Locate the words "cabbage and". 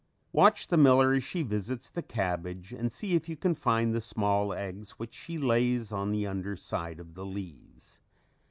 2.01-2.91